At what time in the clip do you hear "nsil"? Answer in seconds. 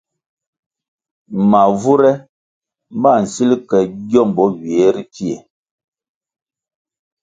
3.23-3.51